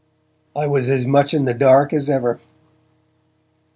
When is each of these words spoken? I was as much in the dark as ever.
I 0.55 0.65
was 0.65 0.89
as 0.89 1.05
much 1.05 1.31
in 1.31 1.45
the 1.45 1.53
dark 1.53 1.93
as 1.93 2.09
ever. 2.09 2.39